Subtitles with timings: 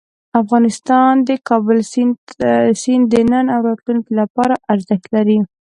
[0.41, 1.77] افغانستان کې د کابل
[2.81, 5.39] سیند د نن او راتلونکي لپاره ارزښت لري.